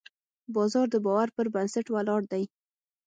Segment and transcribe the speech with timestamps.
[0.55, 2.43] بازار د باور پر بنسټ ولاړ دی.